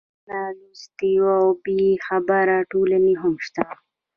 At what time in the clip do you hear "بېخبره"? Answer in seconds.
1.63-2.57